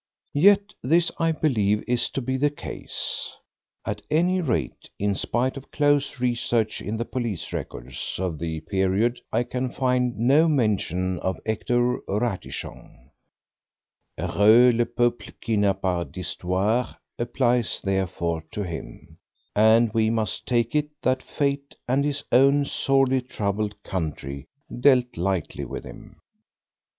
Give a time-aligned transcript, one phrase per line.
[0.33, 3.33] Yet this I believe to be the case.
[3.85, 9.21] At any rate, in spite of close research in the police records of the period,
[9.31, 13.11] I can find no mention of Hector Ratichon.
[14.17, 19.19] "Heureux le peuple qui n'a pas d'histoire" applies, therefore, to him,
[19.55, 24.47] and we must take it that Fate and his own sorely troubled country
[24.79, 26.17] dealt lightly with him.